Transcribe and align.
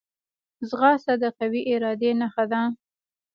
ځغاسته 0.69 1.13
د 1.21 1.23
قوي 1.37 1.61
ارادې 1.73 2.11
نښه 2.19 2.45
ده 2.51 2.61